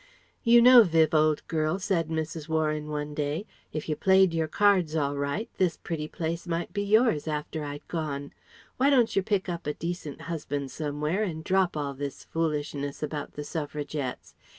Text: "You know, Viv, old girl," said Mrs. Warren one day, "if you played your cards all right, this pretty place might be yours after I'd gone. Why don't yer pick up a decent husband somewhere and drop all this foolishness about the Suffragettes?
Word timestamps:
"You 0.43 0.63
know, 0.63 0.81
Viv, 0.81 1.13
old 1.13 1.47
girl," 1.47 1.77
said 1.77 2.07
Mrs. 2.09 2.49
Warren 2.49 2.87
one 2.87 3.13
day, 3.13 3.45
"if 3.71 3.87
you 3.87 3.95
played 3.95 4.33
your 4.33 4.47
cards 4.47 4.95
all 4.95 5.15
right, 5.15 5.47
this 5.59 5.77
pretty 5.77 6.07
place 6.07 6.47
might 6.47 6.73
be 6.73 6.81
yours 6.81 7.27
after 7.27 7.63
I'd 7.63 7.87
gone. 7.87 8.33
Why 8.77 8.89
don't 8.89 9.15
yer 9.15 9.21
pick 9.21 9.47
up 9.47 9.67
a 9.67 9.75
decent 9.75 10.21
husband 10.21 10.71
somewhere 10.71 11.21
and 11.21 11.43
drop 11.43 11.77
all 11.77 11.93
this 11.93 12.23
foolishness 12.23 13.03
about 13.03 13.33
the 13.33 13.43
Suffragettes? 13.43 14.33